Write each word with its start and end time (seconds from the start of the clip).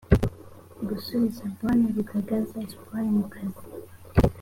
gusubiza 0.87 1.43
bwana 1.53 1.85
rugagaza 1.95 2.55
espoire 2.67 3.09
mu 3.17 3.25
kazi 3.33 3.61